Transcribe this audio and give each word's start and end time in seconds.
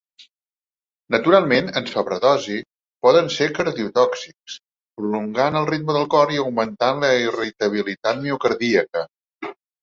Naturalment, 1.15 1.67
en 1.81 1.89
sobredosi, 1.89 2.55
poden 3.07 3.29
ser 3.35 3.49
cardiotòxics, 3.57 4.55
prolongant 5.01 5.59
el 5.61 5.69
ritme 5.71 5.99
del 5.99 6.09
cor 6.15 6.33
i 6.39 6.43
augmentant 6.45 7.05
la 7.05 7.13
irritabilitat 7.27 8.25
miocardíaca. 8.25 9.07